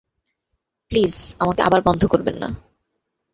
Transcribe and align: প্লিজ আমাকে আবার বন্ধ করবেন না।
প্লিজ 0.91 1.13
আমাকে 1.39 1.61
আবার 1.61 1.81
বন্ধ 1.81 2.01
করবেন 2.05 2.35
না। 2.37 2.49